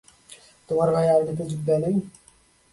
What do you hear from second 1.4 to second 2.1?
যোগ দেয় নাই?